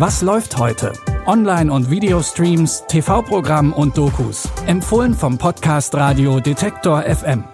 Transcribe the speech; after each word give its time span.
Was 0.00 0.22
läuft 0.22 0.56
heute? 0.56 0.94
Online- 1.26 1.70
und 1.70 1.90
Videostreams, 1.90 2.84
TV-Programm 2.88 3.74
und 3.74 3.98
Dokus. 3.98 4.48
Empfohlen 4.66 5.12
vom 5.12 5.36
Podcast 5.36 5.94
Radio 5.94 6.40
Detektor 6.40 7.02
FM. 7.02 7.44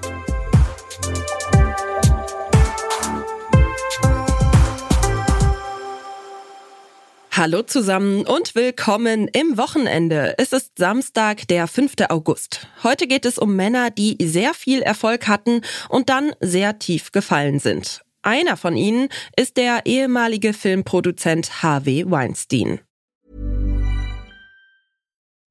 Hallo 7.33 7.63
zusammen 7.63 8.25
und 8.25 8.55
willkommen 8.55 9.27
im 9.27 9.59
Wochenende. 9.59 10.37
Es 10.39 10.53
ist 10.53 10.79
Samstag, 10.79 11.49
der 11.49 11.67
5. 11.67 11.95
August. 12.11 12.69
Heute 12.85 13.09
geht 13.09 13.27
es 13.27 13.39
um 13.39 13.57
Männer, 13.57 13.91
die 13.91 14.17
sehr 14.25 14.55
viel 14.55 14.83
Erfolg 14.83 15.27
hatten 15.27 15.63
und 15.89 16.11
dann 16.11 16.31
sehr 16.39 16.79
tief 16.79 17.11
gefallen 17.11 17.59
sind. 17.59 18.06
Einer 18.27 18.57
von 18.57 18.77
ihnen 18.77 19.09
ist 19.37 19.57
der 19.57 19.87
ehemalige 19.87 20.53
Filmproduzent 20.53 21.63
Harvey 21.63 22.11
Weinstein. 22.11 22.81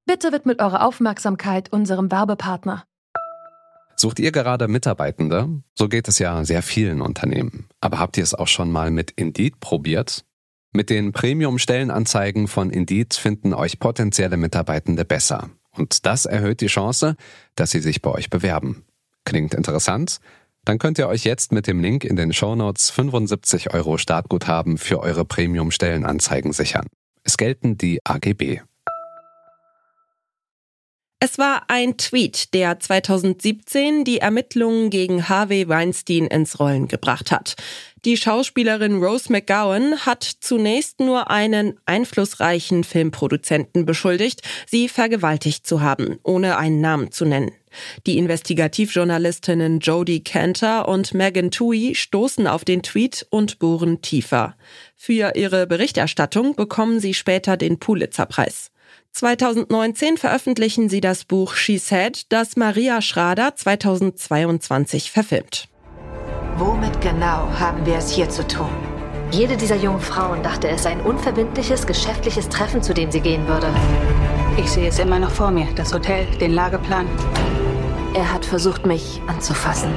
Bitte 0.05 0.33
widmet 0.33 0.61
eure 0.61 0.81
Aufmerksamkeit 0.81 1.71
unserem 1.71 2.11
Werbepartner. 2.11 2.83
Sucht 3.95 4.19
ihr 4.19 4.33
gerade 4.33 4.67
Mitarbeitende? 4.67 5.47
So 5.73 5.88
geht 5.88 6.09
es 6.09 6.19
ja 6.19 6.43
sehr 6.43 6.61
vielen 6.61 6.99
Unternehmen. 6.99 7.69
Aber 7.80 7.97
habt 7.97 8.17
ihr 8.17 8.23
es 8.23 8.33
auch 8.33 8.49
schon 8.49 8.69
mal 8.69 8.91
mit 8.91 9.11
Indeed 9.11 9.61
probiert? 9.61 10.25
Mit 10.73 10.89
den 10.89 11.13
Premium-Stellenanzeigen 11.13 12.49
von 12.49 12.71
Indeed 12.71 13.13
finden 13.13 13.53
euch 13.53 13.80
potenzielle 13.80 14.35
Mitarbeitende 14.35 15.05
besser. 15.05 15.49
Und 15.71 16.05
das 16.05 16.25
erhöht 16.25 16.59
die 16.59 16.67
Chance, 16.67 17.16
dass 17.55 17.71
sie 17.71 17.80
sich 17.80 18.02
bei 18.02 18.11
euch 18.11 18.30
bewerben. 18.30 18.83
Klingt 19.23 19.53
interessant? 19.53 20.19
Dann 20.65 20.79
könnt 20.79 20.97
ihr 20.97 21.07
euch 21.07 21.23
jetzt 21.23 21.51
mit 21.51 21.67
dem 21.67 21.79
Link 21.79 22.03
in 22.03 22.15
den 22.15 22.33
Shownotes 22.33 22.89
75 22.89 23.73
Euro 23.73 23.97
Startguthaben 23.97 24.79
für 24.79 24.99
eure 24.99 25.23
Premium-Stellenanzeigen 25.23 26.53
sichern. 26.53 26.88
Es 27.23 27.38
gelten 27.38 27.77
die 27.77 27.99
AGB. 28.03 28.61
Es 31.21 31.38
war 31.38 31.63
ein 31.69 31.95
Tweet, 31.97 32.53
der 32.53 32.77
2017 32.77 34.03
die 34.03 34.19
Ermittlungen 34.19 34.89
gegen 34.89 35.30
Harvey 35.30 35.69
Weinstein 35.69 36.27
ins 36.27 36.59
Rollen 36.59 36.89
gebracht 36.89 37.31
hat. 37.31 37.55
Die 38.03 38.17
Schauspielerin 38.17 39.02
Rose 39.02 39.31
McGowan 39.31 40.05
hat 40.05 40.23
zunächst 40.23 40.99
nur 40.99 41.31
einen 41.31 41.80
einflussreichen 41.85 42.83
Filmproduzenten 42.83 43.85
beschuldigt, 43.85 44.41
sie 44.67 44.89
vergewaltigt 44.89 45.66
zu 45.66 45.81
haben, 45.81 46.19
ohne 46.22 46.57
einen 46.57 46.81
Namen 46.81 47.11
zu 47.11 47.23
nennen. 47.23 47.52
Die 48.05 48.17
Investigativjournalistinnen 48.17 49.79
Jodie 49.79 50.23
Cantor 50.23 50.88
und 50.88 51.13
Megan 51.13 51.50
Tui 51.50 51.95
stoßen 51.95 52.45
auf 52.45 52.66
den 52.66 52.83
Tweet 52.83 53.25
und 53.29 53.57
bohren 53.59 54.02
tiefer. 54.02 54.55
Für 54.95 55.35
ihre 55.35 55.66
Berichterstattung 55.66 56.55
bekommen 56.55 57.00
sie 57.00 57.13
später 57.13 57.57
den 57.57 57.79
Pulitzerpreis. 57.79 58.69
2019 59.16 60.17
veröffentlichen 60.17 60.89
sie 60.89 60.99
das 60.99 61.23
Buch 61.23 61.55
She 61.55 61.77
Said, 61.77 62.31
das 62.33 62.58
Maria 62.58 63.02
Schrader 63.02 63.55
2022 63.55 65.09
verfilmt. 65.09 65.69
Womit 66.57 66.99
genau 66.99 67.49
haben 67.57 67.85
wir 67.85 67.95
es 67.95 68.11
hier 68.11 68.30
zu 68.30 68.45
tun? 68.45 68.69
Jede 69.31 69.55
dieser 69.55 69.77
jungen 69.77 70.02
Frauen 70.02 70.44
dachte, 70.44 70.67
es 70.67 70.83
sei 70.83 70.91
ein 70.91 71.02
unverbindliches, 71.02 71.88
geschäftliches 71.88 72.49
Treffen, 72.49 72.83
zu 72.83 72.94
dem 72.94 73.09
sie 73.09 73.22
gehen 73.22 73.47
würde. 73.47 73.67
Ich 74.57 74.69
sehe 74.69 74.89
es 74.89 74.99
immer 74.99 75.19
noch 75.19 75.31
vor 75.31 75.50
mir, 75.50 75.67
das 75.75 75.94
Hotel, 75.94 76.25
den 76.41 76.52
Lageplan. 76.52 77.07
Er 78.13 78.33
hat 78.33 78.45
versucht, 78.45 78.85
mich 78.85 79.22
anzufassen. 79.27 79.94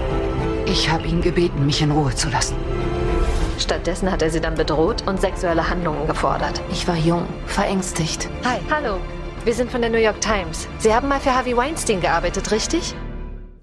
Ich 0.67 0.91
habe 0.91 1.09
ihn 1.09 1.23
gebeten, 1.23 1.67
mich 1.67 1.83
in 1.83 1.91
Ruhe 1.91 2.15
zu 2.15 2.29
lassen. 2.29 2.55
Stattdessen 3.59 4.11
hat 4.11 4.23
er 4.23 4.31
sie 4.31 4.41
dann 4.41 4.55
bedroht 4.55 5.07
und 5.07 5.21
sexuelle 5.21 5.69
Handlungen 5.69 6.07
gefordert. 6.07 6.61
Ich 6.71 6.87
war 6.87 6.97
jung, 6.97 7.27
verängstigt. 7.47 8.29
Hi. 8.45 8.59
Hallo. 8.71 8.99
Wir 9.45 9.55
sind 9.55 9.71
von 9.71 9.81
der 9.81 9.91
New 9.91 9.99
York 9.99 10.21
Times. 10.21 10.69
Sie 10.79 10.93
haben 10.93 11.09
mal 11.09 11.21
für 11.21 11.35
Harvey 11.35 11.57
Weinstein 11.57 12.01
gearbeitet, 12.01 12.51
richtig? 12.51 12.95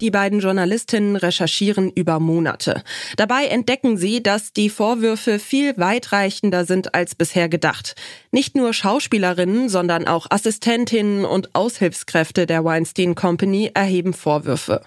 Die 0.00 0.10
beiden 0.10 0.40
Journalistinnen 0.40 1.16
recherchieren 1.16 1.90
über 1.90 2.20
Monate. 2.20 2.82
Dabei 3.16 3.46
entdecken 3.46 3.96
sie, 3.96 4.22
dass 4.22 4.52
die 4.52 4.68
Vorwürfe 4.68 5.38
viel 5.38 5.76
weitreichender 5.78 6.66
sind 6.66 6.94
als 6.94 7.14
bisher 7.14 7.48
gedacht. 7.48 7.94
Nicht 8.30 8.56
nur 8.56 8.74
Schauspielerinnen, 8.74 9.70
sondern 9.70 10.06
auch 10.06 10.26
Assistentinnen 10.30 11.24
und 11.24 11.54
Aushilfskräfte 11.54 12.46
der 12.46 12.64
Weinstein 12.64 13.14
Company 13.14 13.70
erheben 13.72 14.12
Vorwürfe. 14.12 14.82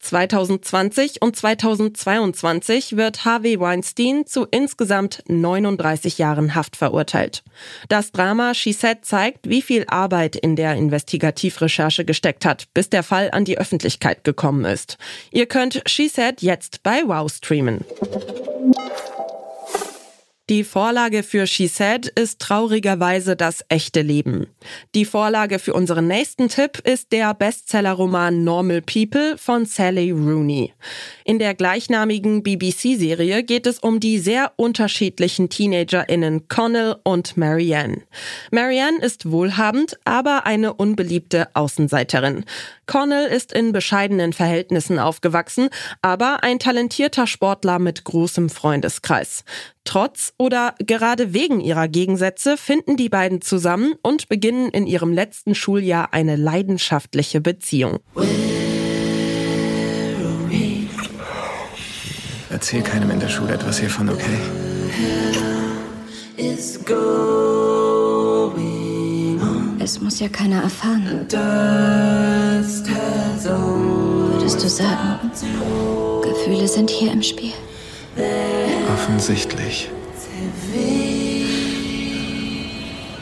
2020 0.00 1.22
und 1.22 1.36
2022 1.36 2.96
wird 2.96 3.24
Harvey 3.24 3.60
Weinstein 3.60 4.26
zu 4.26 4.46
insgesamt 4.50 5.22
39 5.28 6.18
Jahren 6.18 6.54
Haft 6.54 6.76
verurteilt. 6.76 7.42
Das 7.88 8.12
Drama 8.12 8.54
She 8.54 8.72
Said 8.72 9.04
zeigt, 9.04 9.48
wie 9.48 9.62
viel 9.62 9.84
Arbeit 9.88 10.36
in 10.36 10.56
der 10.56 10.74
Investigativrecherche 10.74 12.04
gesteckt 12.04 12.44
hat, 12.44 12.72
bis 12.74 12.90
der 12.90 13.02
Fall 13.02 13.30
an 13.32 13.44
die 13.44 13.58
Öffentlichkeit 13.58 14.24
gekommen 14.24 14.64
ist. 14.64 14.98
Ihr 15.30 15.46
könnt 15.46 15.82
She 15.86 16.08
Said 16.08 16.42
jetzt 16.42 16.82
bei 16.82 17.02
Wow 17.06 17.30
streamen. 17.32 17.84
Die 20.48 20.64
Vorlage 20.64 21.24
für 21.24 21.46
She 21.46 21.66
Said 21.66 22.06
ist 22.06 22.38
traurigerweise 22.38 23.36
das 23.36 23.62
echte 23.68 24.00
Leben. 24.00 24.46
Die 24.94 25.04
Vorlage 25.04 25.58
für 25.58 25.74
unseren 25.74 26.06
nächsten 26.06 26.48
Tipp 26.48 26.78
ist 26.84 27.12
der 27.12 27.34
Bestsellerroman 27.34 28.44
Normal 28.44 28.80
People 28.80 29.36
von 29.36 29.66
Sally 29.66 30.10
Rooney. 30.10 30.72
In 31.26 31.38
der 31.38 31.52
gleichnamigen 31.54 32.42
BBC-Serie 32.42 33.42
geht 33.42 33.66
es 33.66 33.78
um 33.78 34.00
die 34.00 34.18
sehr 34.18 34.52
unterschiedlichen 34.56 35.50
TeenagerInnen 35.50 36.48
Connell 36.48 36.96
und 37.04 37.36
Marianne. 37.36 38.04
Marianne 38.50 39.02
ist 39.02 39.30
wohlhabend, 39.30 39.98
aber 40.06 40.46
eine 40.46 40.72
unbeliebte 40.72 41.54
Außenseiterin. 41.54 42.46
Connell 42.88 43.26
ist 43.26 43.52
in 43.52 43.70
bescheidenen 43.70 44.32
Verhältnissen 44.32 44.98
aufgewachsen, 44.98 45.68
aber 46.02 46.42
ein 46.42 46.58
talentierter 46.58 47.28
Sportler 47.28 47.78
mit 47.78 48.02
großem 48.02 48.48
Freundeskreis. 48.48 49.44
Trotz 49.84 50.32
oder 50.38 50.74
gerade 50.78 51.32
wegen 51.32 51.60
ihrer 51.60 51.86
Gegensätze 51.86 52.56
finden 52.56 52.96
die 52.96 53.08
beiden 53.08 53.42
zusammen 53.42 53.94
und 54.02 54.28
beginnen 54.28 54.70
in 54.70 54.86
ihrem 54.86 55.12
letzten 55.12 55.54
Schuljahr 55.54 56.12
eine 56.12 56.34
leidenschaftliche 56.34 57.40
Beziehung. 57.40 57.98
Erzähl 62.50 62.82
keinem 62.82 63.10
in 63.10 63.20
der 63.20 63.28
Schule 63.28 63.52
etwas 63.54 63.78
hiervon, 63.78 64.08
okay? 64.08 64.38
Es 69.90 70.02
muss 70.02 70.20
ja 70.20 70.28
keiner 70.28 70.64
erfahren. 70.64 71.26
Würdest 74.32 74.62
du 74.62 74.68
sagen, 74.68 75.30
Gefühle 76.22 76.68
sind 76.68 76.90
hier 76.90 77.10
im 77.10 77.22
Spiel? 77.22 77.54
Offensichtlich. 78.92 79.88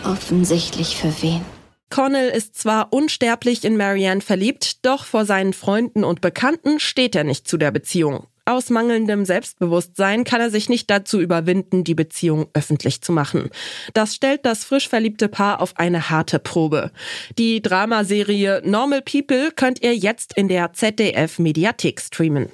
Offensichtlich 0.02 0.96
für 0.96 1.14
wen? 1.22 1.42
Connell 1.88 2.30
ist 2.30 2.56
zwar 2.58 2.92
unsterblich 2.92 3.64
in 3.64 3.76
Marianne 3.76 4.20
verliebt, 4.20 4.84
doch 4.84 5.04
vor 5.04 5.24
seinen 5.24 5.52
Freunden 5.52 6.02
und 6.02 6.20
Bekannten 6.20 6.80
steht 6.80 7.14
er 7.14 7.22
nicht 7.22 7.46
zu 7.46 7.58
der 7.58 7.70
Beziehung. 7.70 8.26
Aus 8.48 8.70
mangelndem 8.70 9.24
Selbstbewusstsein 9.24 10.22
kann 10.22 10.40
er 10.40 10.50
sich 10.50 10.68
nicht 10.68 10.88
dazu 10.88 11.20
überwinden, 11.20 11.82
die 11.82 11.96
Beziehung 11.96 12.46
öffentlich 12.54 13.02
zu 13.02 13.10
machen. 13.10 13.50
Das 13.92 14.14
stellt 14.14 14.46
das 14.46 14.62
frisch 14.62 14.88
verliebte 14.88 15.26
Paar 15.26 15.60
auf 15.60 15.76
eine 15.76 16.10
harte 16.10 16.38
Probe. 16.38 16.92
Die 17.38 17.60
Dramaserie 17.60 18.62
Normal 18.64 19.02
People 19.02 19.50
könnt 19.50 19.82
ihr 19.82 19.96
jetzt 19.96 20.36
in 20.36 20.46
der 20.46 20.72
ZDF 20.72 21.40
Mediathek 21.40 22.00
streamen. 22.00 22.48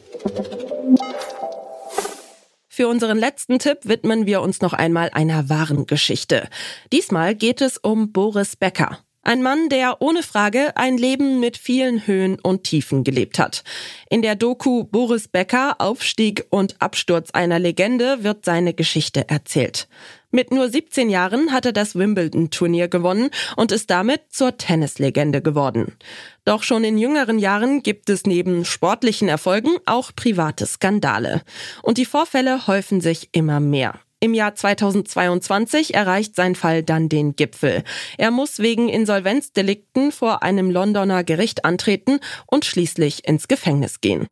Für 2.70 2.88
unseren 2.88 3.18
letzten 3.18 3.58
Tipp 3.58 3.80
widmen 3.82 4.24
wir 4.24 4.40
uns 4.40 4.62
noch 4.62 4.72
einmal 4.72 5.10
einer 5.12 5.50
wahren 5.50 5.84
Geschichte. 5.84 6.48
Diesmal 6.90 7.34
geht 7.34 7.60
es 7.60 7.76
um 7.76 8.12
Boris 8.12 8.56
Becker. 8.56 8.98
Ein 9.24 9.40
Mann, 9.40 9.68
der 9.68 10.02
ohne 10.02 10.24
Frage 10.24 10.76
ein 10.76 10.98
Leben 10.98 11.38
mit 11.38 11.56
vielen 11.56 12.08
Höhen 12.08 12.40
und 12.40 12.64
Tiefen 12.64 13.04
gelebt 13.04 13.38
hat. 13.38 13.62
In 14.10 14.20
der 14.20 14.34
Doku 14.34 14.82
Boris 14.82 15.28
Becker, 15.28 15.76
Aufstieg 15.78 16.44
und 16.50 16.82
Absturz 16.82 17.30
einer 17.30 17.60
Legende 17.60 18.24
wird 18.24 18.44
seine 18.44 18.74
Geschichte 18.74 19.28
erzählt. 19.28 19.86
Mit 20.32 20.50
nur 20.50 20.68
17 20.68 21.08
Jahren 21.08 21.52
hat 21.52 21.66
er 21.66 21.72
das 21.72 21.94
Wimbledon-Turnier 21.94 22.88
gewonnen 22.88 23.30
und 23.54 23.70
ist 23.70 23.90
damit 23.90 24.22
zur 24.30 24.56
Tennislegende 24.56 25.40
geworden. 25.40 25.96
Doch 26.44 26.64
schon 26.64 26.82
in 26.82 26.98
jüngeren 26.98 27.38
Jahren 27.38 27.84
gibt 27.84 28.10
es 28.10 28.24
neben 28.26 28.64
sportlichen 28.64 29.28
Erfolgen 29.28 29.76
auch 29.86 30.10
private 30.16 30.66
Skandale. 30.66 31.42
Und 31.82 31.98
die 31.98 32.06
Vorfälle 32.06 32.66
häufen 32.66 33.00
sich 33.00 33.28
immer 33.32 33.60
mehr. 33.60 34.00
Im 34.22 34.34
Jahr 34.34 34.54
2022 34.54 35.94
erreicht 35.94 36.36
sein 36.36 36.54
Fall 36.54 36.84
dann 36.84 37.08
den 37.08 37.34
Gipfel. 37.34 37.82
Er 38.18 38.30
muss 38.30 38.60
wegen 38.60 38.88
Insolvenzdelikten 38.88 40.12
vor 40.12 40.44
einem 40.44 40.70
Londoner 40.70 41.24
Gericht 41.24 41.64
antreten 41.64 42.20
und 42.46 42.64
schließlich 42.64 43.26
ins 43.26 43.48
Gefängnis 43.48 44.00
gehen. 44.00 44.28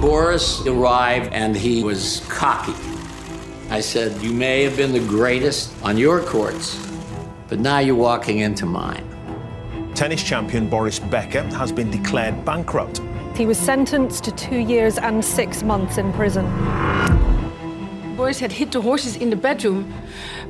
Boris 0.00 0.62
arrived 0.64 1.34
and 1.34 1.56
he 1.56 1.82
was 1.82 2.22
cocky. 2.28 2.72
I 3.68 3.82
said, 3.82 4.12
You 4.22 4.32
may 4.32 4.64
have 4.64 4.76
been 4.76 4.92
the 4.92 5.00
greatest 5.00 5.72
on 5.82 5.98
your 5.98 6.20
courts, 6.20 6.78
but 7.48 7.58
now 7.58 7.80
you're 7.80 8.00
walking 8.00 8.38
into 8.38 8.64
mine. 8.64 9.02
Tennis 9.96 10.22
champion 10.22 10.70
Boris 10.70 11.00
Becker 11.00 11.42
has 11.58 11.72
been 11.72 11.90
declared 11.90 12.44
bankrupt. 12.44 13.00
He 13.34 13.44
was 13.44 13.58
sentenced 13.58 14.22
to 14.22 14.30
two 14.36 14.60
years 14.60 14.98
and 14.98 15.24
six 15.24 15.64
months 15.64 15.98
in 15.98 16.12
prison. 16.12 16.46
Boris 18.20 18.38
had 18.38 18.52
hit 18.52 18.70
the 18.70 18.82
horses 18.82 19.16
in 19.16 19.30
the 19.30 19.36
bedroom 19.36 19.90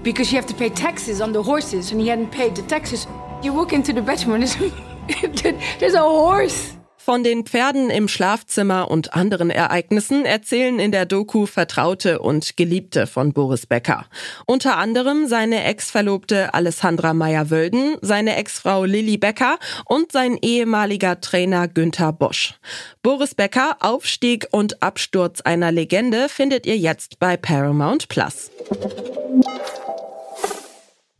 because 0.02 0.32
you 0.32 0.36
have 0.36 0.46
to 0.46 0.54
pay 0.54 0.68
taxes 0.68 1.20
on 1.20 1.30
the 1.30 1.40
horses, 1.40 1.92
and 1.92 2.00
he 2.00 2.08
hadn't 2.08 2.32
paid 2.32 2.56
the 2.56 2.62
taxes. 2.62 3.06
You 3.44 3.52
walk 3.52 3.72
into 3.72 3.92
the 3.92 4.02
bedroom 4.02 4.42
and 4.42 4.42
there's, 4.42 5.78
there's 5.78 5.94
a 5.94 6.00
horse. 6.00 6.74
Von 7.02 7.24
den 7.24 7.46
Pferden 7.46 7.88
im 7.88 8.08
Schlafzimmer 8.08 8.90
und 8.90 9.14
anderen 9.14 9.48
Ereignissen 9.48 10.26
erzählen 10.26 10.78
in 10.78 10.92
der 10.92 11.06
Doku 11.06 11.46
Vertraute 11.46 12.18
und 12.18 12.58
Geliebte 12.58 13.06
von 13.06 13.32
Boris 13.32 13.64
Becker. 13.64 14.04
Unter 14.44 14.76
anderem 14.76 15.26
seine 15.26 15.64
Ex-Verlobte 15.64 16.52
Alessandra 16.52 17.14
Meyer-Wölden, 17.14 17.96
seine 18.02 18.36
Ex-Frau 18.36 18.84
Lilly 18.84 19.16
Becker 19.16 19.58
und 19.86 20.12
sein 20.12 20.36
ehemaliger 20.42 21.22
Trainer 21.22 21.68
Günther 21.68 22.12
Bosch. 22.12 22.54
Boris 23.02 23.34
Becker, 23.34 23.78
Aufstieg 23.80 24.48
und 24.50 24.82
Absturz 24.82 25.40
einer 25.40 25.72
Legende 25.72 26.28
findet 26.28 26.66
ihr 26.66 26.76
jetzt 26.76 27.18
bei 27.18 27.38
Paramount 27.38 28.08
Plus. 28.08 28.50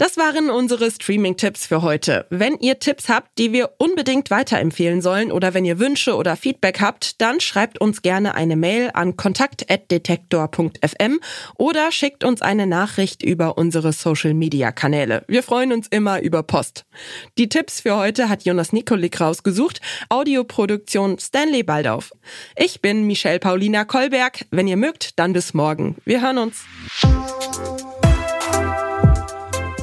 Das 0.00 0.16
waren 0.16 0.48
unsere 0.48 0.90
Streaming-Tipps 0.90 1.66
für 1.66 1.82
heute. 1.82 2.24
Wenn 2.30 2.56
ihr 2.56 2.78
Tipps 2.78 3.10
habt, 3.10 3.36
die 3.36 3.52
wir 3.52 3.72
unbedingt 3.76 4.30
weiterempfehlen 4.30 5.02
sollen 5.02 5.30
oder 5.30 5.52
wenn 5.52 5.66
ihr 5.66 5.78
Wünsche 5.78 6.16
oder 6.16 6.36
Feedback 6.36 6.80
habt, 6.80 7.20
dann 7.20 7.38
schreibt 7.38 7.82
uns 7.82 8.00
gerne 8.00 8.34
eine 8.34 8.56
Mail 8.56 8.92
an 8.94 9.18
kontakt.detektor.fm 9.18 11.20
oder 11.56 11.92
schickt 11.92 12.24
uns 12.24 12.40
eine 12.40 12.66
Nachricht 12.66 13.22
über 13.22 13.58
unsere 13.58 13.92
Social-Media-Kanäle. 13.92 15.22
Wir 15.28 15.42
freuen 15.42 15.70
uns 15.70 15.86
immer 15.88 16.22
über 16.22 16.44
Post. 16.44 16.86
Die 17.36 17.50
Tipps 17.50 17.82
für 17.82 17.96
heute 17.96 18.30
hat 18.30 18.46
Jonas 18.46 18.72
Nikolik 18.72 19.20
rausgesucht. 19.20 19.82
Audioproduktion 20.08 21.18
Stanley 21.18 21.62
Baldauf. 21.62 22.10
Ich 22.56 22.80
bin 22.80 23.06
Michelle 23.06 23.38
Paulina 23.38 23.84
Kolberg. 23.84 24.46
Wenn 24.50 24.66
ihr 24.66 24.78
mögt, 24.78 25.18
dann 25.18 25.34
bis 25.34 25.52
morgen. 25.52 25.96
Wir 26.06 26.22
hören 26.22 26.38
uns. 26.38 26.64